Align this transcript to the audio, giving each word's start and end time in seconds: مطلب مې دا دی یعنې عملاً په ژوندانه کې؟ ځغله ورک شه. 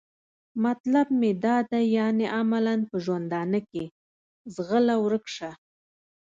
مطلب 0.65 1.07
مې 1.19 1.31
دا 1.45 1.57
دی 1.71 1.83
یعنې 1.97 2.25
عملاً 2.37 2.75
په 2.89 2.95
ژوندانه 3.03 3.59
کې؟ 3.69 3.85
ځغله 4.55 4.95
ورک 5.03 5.25
شه. 5.35 5.51